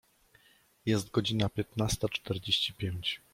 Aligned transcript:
Jest 0.85 1.11
godzina 1.11 1.49
piętnasta 1.49 2.09
czterdzieści 2.09 2.73
pięć. 2.73 3.21